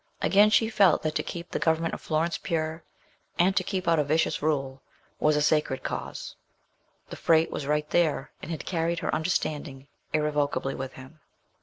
Again 0.19 0.49
she 0.49 0.67
felt 0.67 1.03
that 1.03 1.13
to 1.13 1.21
keep 1.21 1.51
the 1.51 1.59
Government 1.59 1.93
of 1.93 2.01
Florence 2.01 2.39
pure, 2.39 2.83
and 3.37 3.55
to 3.55 3.63
keep 3.63 3.87
out 3.87 3.99
a 3.99 4.03
vicious 4.03 4.41
rule, 4.41 4.81
was 5.19 5.35
a 5.35 5.43
sacred 5.43 5.83
cause; 5.83 6.35
the 7.09 7.15
Frate 7.15 7.51
was 7.51 7.67
right 7.67 7.87
there, 7.91 8.31
and 8.41 8.49
had 8.49 8.65
carried 8.65 8.97
her 8.97 9.13
understanding 9.13 9.85
irrevocably 10.11 10.73
with 10.73 10.93
him. 10.93 11.19